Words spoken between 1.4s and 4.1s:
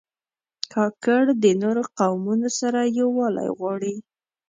د نورو قومونو سره یووالی غواړي.